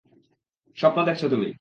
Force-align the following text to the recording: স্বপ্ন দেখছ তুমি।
স্বপ্ন 0.77 0.99
দেখছ 1.03 1.21
তুমি। 1.25 1.49